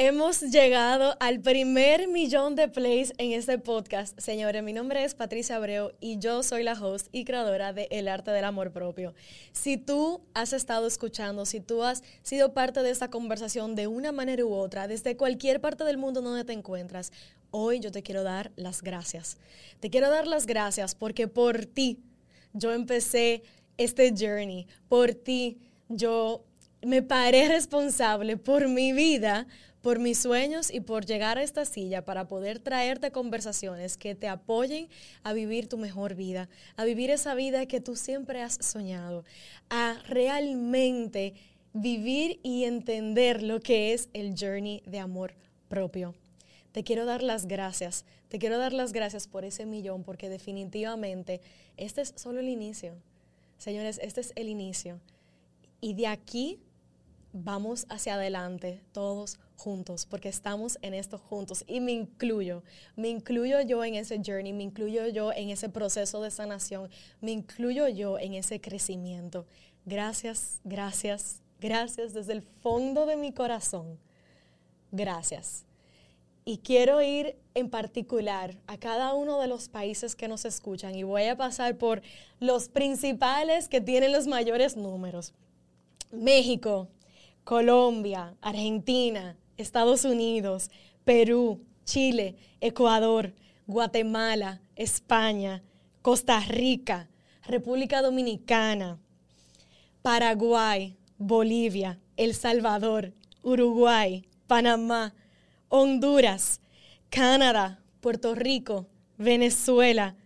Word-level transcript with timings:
Hemos 0.00 0.42
llegado 0.42 1.16
al 1.18 1.40
primer 1.40 2.06
millón 2.06 2.54
de 2.54 2.68
plays 2.68 3.12
en 3.18 3.32
este 3.32 3.58
podcast. 3.58 4.16
Señores, 4.16 4.62
mi 4.62 4.72
nombre 4.72 5.02
es 5.02 5.16
Patricia 5.16 5.56
Abreu 5.56 5.90
y 5.98 6.20
yo 6.20 6.44
soy 6.44 6.62
la 6.62 6.74
host 6.74 7.08
y 7.10 7.24
creadora 7.24 7.72
de 7.72 7.88
El 7.90 8.06
Arte 8.06 8.30
del 8.30 8.44
Amor 8.44 8.70
Propio. 8.70 9.12
Si 9.50 9.76
tú 9.76 10.20
has 10.34 10.52
estado 10.52 10.86
escuchando, 10.86 11.44
si 11.46 11.58
tú 11.58 11.82
has 11.82 12.04
sido 12.22 12.54
parte 12.54 12.84
de 12.84 12.90
esta 12.90 13.10
conversación 13.10 13.74
de 13.74 13.88
una 13.88 14.12
manera 14.12 14.44
u 14.44 14.54
otra, 14.54 14.86
desde 14.86 15.16
cualquier 15.16 15.60
parte 15.60 15.82
del 15.82 15.98
mundo 15.98 16.22
donde 16.22 16.44
te 16.44 16.52
encuentras, 16.52 17.10
hoy 17.50 17.80
yo 17.80 17.90
te 17.90 18.04
quiero 18.04 18.22
dar 18.22 18.52
las 18.54 18.82
gracias. 18.82 19.36
Te 19.80 19.90
quiero 19.90 20.10
dar 20.10 20.28
las 20.28 20.46
gracias 20.46 20.94
porque 20.94 21.26
por 21.26 21.66
ti 21.66 21.98
yo 22.52 22.72
empecé 22.72 23.42
este 23.78 24.14
journey, 24.16 24.68
por 24.88 25.12
ti 25.14 25.58
yo 25.88 26.44
me 26.82 27.02
paré 27.02 27.48
responsable 27.48 28.36
por 28.36 28.68
mi 28.68 28.92
vida 28.92 29.48
por 29.88 30.00
mis 30.00 30.18
sueños 30.18 30.70
y 30.70 30.80
por 30.80 31.06
llegar 31.06 31.38
a 31.38 31.42
esta 31.42 31.64
silla 31.64 32.04
para 32.04 32.28
poder 32.28 32.58
traerte 32.58 33.10
conversaciones 33.10 33.96
que 33.96 34.14
te 34.14 34.28
apoyen 34.28 34.90
a 35.22 35.32
vivir 35.32 35.66
tu 35.66 35.78
mejor 35.78 36.14
vida, 36.14 36.50
a 36.76 36.84
vivir 36.84 37.08
esa 37.08 37.34
vida 37.34 37.64
que 37.64 37.80
tú 37.80 37.96
siempre 37.96 38.42
has 38.42 38.58
soñado, 38.60 39.24
a 39.70 39.96
realmente 40.06 41.32
vivir 41.72 42.38
y 42.42 42.64
entender 42.64 43.42
lo 43.42 43.60
que 43.60 43.94
es 43.94 44.10
el 44.12 44.34
journey 44.38 44.82
de 44.84 44.98
amor 44.98 45.32
propio. 45.70 46.14
Te 46.72 46.84
quiero 46.84 47.06
dar 47.06 47.22
las 47.22 47.46
gracias, 47.46 48.04
te 48.28 48.38
quiero 48.38 48.58
dar 48.58 48.74
las 48.74 48.92
gracias 48.92 49.26
por 49.26 49.46
ese 49.46 49.64
millón, 49.64 50.04
porque 50.04 50.28
definitivamente 50.28 51.40
este 51.78 52.02
es 52.02 52.12
solo 52.14 52.40
el 52.40 52.50
inicio. 52.50 52.92
Señores, 53.56 53.98
este 54.02 54.20
es 54.20 54.34
el 54.36 54.50
inicio. 54.50 55.00
Y 55.80 55.94
de 55.94 56.08
aquí 56.08 56.58
vamos 57.32 57.86
hacia 57.88 58.14
adelante 58.14 58.80
todos 58.92 59.38
juntos, 59.56 60.06
porque 60.06 60.28
estamos 60.28 60.78
en 60.82 60.94
esto 60.94 61.18
juntos 61.18 61.64
y 61.66 61.80
me 61.80 61.92
incluyo, 61.92 62.62
me 62.96 63.08
incluyo 63.08 63.60
yo 63.62 63.84
en 63.84 63.94
ese 63.94 64.20
journey, 64.24 64.52
me 64.52 64.62
incluyo 64.62 65.06
yo 65.08 65.32
en 65.32 65.50
ese 65.50 65.68
proceso 65.68 66.22
de 66.22 66.30
sanación, 66.30 66.90
me 67.20 67.32
incluyo 67.32 67.88
yo 67.88 68.18
en 68.18 68.34
ese 68.34 68.60
crecimiento. 68.60 69.46
Gracias, 69.84 70.60
gracias, 70.64 71.42
gracias 71.60 72.14
desde 72.14 72.32
el 72.32 72.42
fondo 72.42 73.06
de 73.06 73.16
mi 73.16 73.32
corazón. 73.32 73.98
Gracias. 74.92 75.64
Y 76.44 76.58
quiero 76.58 77.02
ir 77.02 77.36
en 77.54 77.68
particular 77.68 78.56
a 78.66 78.78
cada 78.78 79.12
uno 79.12 79.38
de 79.38 79.48
los 79.48 79.68
países 79.68 80.16
que 80.16 80.28
nos 80.28 80.46
escuchan 80.46 80.94
y 80.94 81.02
voy 81.02 81.24
a 81.24 81.36
pasar 81.36 81.76
por 81.76 82.00
los 82.40 82.70
principales 82.70 83.68
que 83.68 83.82
tienen 83.82 84.12
los 84.12 84.26
mayores 84.26 84.76
números. 84.76 85.34
México, 86.10 86.88
Colombia, 87.48 88.36
Argentina, 88.42 89.34
Estados 89.56 90.04
Unidos, 90.04 90.70
Perú, 91.06 91.64
Chile, 91.82 92.36
Ecuador, 92.60 93.32
Guatemala, 93.66 94.60
España, 94.76 95.62
Costa 96.02 96.40
Rica, 96.40 97.08
República 97.46 98.02
Dominicana, 98.02 98.98
Paraguay, 100.02 100.98
Bolivia, 101.16 101.98
El 102.18 102.34
Salvador, 102.34 103.14
Uruguay, 103.42 104.28
Panamá, 104.46 105.14
Honduras, 105.70 106.60
Canadá, 107.08 107.78
Puerto 108.02 108.34
Rico, 108.34 108.88
Venezuela, 109.16 110.16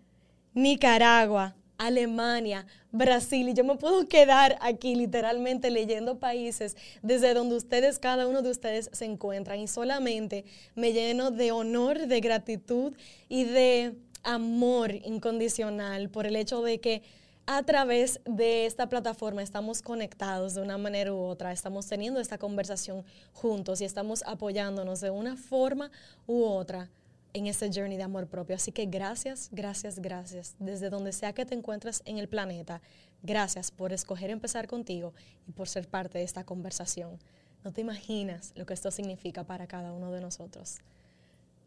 Nicaragua, 0.54 1.54
Alemania, 1.82 2.64
Brasil, 2.92 3.48
y 3.48 3.54
yo 3.54 3.64
me 3.64 3.74
puedo 3.74 4.06
quedar 4.06 4.56
aquí 4.60 4.94
literalmente 4.94 5.68
leyendo 5.68 6.20
países 6.20 6.76
desde 7.02 7.34
donde 7.34 7.56
ustedes, 7.56 7.98
cada 7.98 8.28
uno 8.28 8.40
de 8.40 8.50
ustedes 8.50 8.88
se 8.92 9.04
encuentran, 9.04 9.58
y 9.58 9.66
solamente 9.66 10.44
me 10.76 10.92
lleno 10.92 11.32
de 11.32 11.50
honor, 11.50 12.06
de 12.06 12.20
gratitud 12.20 12.92
y 13.28 13.44
de 13.44 13.96
amor 14.22 14.94
incondicional 14.94 16.08
por 16.08 16.26
el 16.26 16.36
hecho 16.36 16.62
de 16.62 16.78
que 16.78 17.02
a 17.46 17.64
través 17.64 18.20
de 18.26 18.66
esta 18.66 18.88
plataforma 18.88 19.42
estamos 19.42 19.82
conectados 19.82 20.54
de 20.54 20.62
una 20.62 20.78
manera 20.78 21.12
u 21.12 21.18
otra, 21.18 21.50
estamos 21.50 21.88
teniendo 21.88 22.20
esta 22.20 22.38
conversación 22.38 23.04
juntos 23.32 23.80
y 23.80 23.84
estamos 23.84 24.22
apoyándonos 24.24 25.00
de 25.00 25.10
una 25.10 25.36
forma 25.36 25.90
u 26.28 26.44
otra 26.44 26.88
en 27.34 27.46
ese 27.46 27.70
journey 27.72 27.96
de 27.96 28.02
amor 28.02 28.26
propio. 28.28 28.56
Así 28.56 28.72
que 28.72 28.86
gracias, 28.86 29.48
gracias, 29.52 29.98
gracias. 29.98 30.54
Desde 30.58 30.90
donde 30.90 31.12
sea 31.12 31.32
que 31.32 31.46
te 31.46 31.54
encuentres 31.54 32.02
en 32.04 32.18
el 32.18 32.28
planeta, 32.28 32.80
gracias 33.22 33.70
por 33.70 33.92
escoger 33.92 34.30
empezar 34.30 34.66
contigo 34.66 35.14
y 35.46 35.52
por 35.52 35.68
ser 35.68 35.88
parte 35.88 36.18
de 36.18 36.24
esta 36.24 36.44
conversación. 36.44 37.18
No 37.64 37.72
te 37.72 37.80
imaginas 37.80 38.52
lo 38.56 38.66
que 38.66 38.74
esto 38.74 38.90
significa 38.90 39.44
para 39.44 39.66
cada 39.66 39.92
uno 39.92 40.10
de 40.10 40.20
nosotros. 40.20 40.78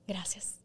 Gracias. 0.07 0.64